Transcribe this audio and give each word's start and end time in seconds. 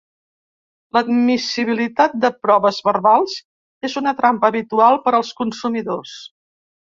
L'admissibilitat 0.95 2.15
de 2.23 2.31
proves 2.45 2.79
verbals 2.87 3.35
és 3.91 3.99
una 4.03 4.15
trampa 4.23 4.51
habitual 4.55 4.99
per 5.05 5.15
als 5.19 5.31
consumidors. 5.43 6.17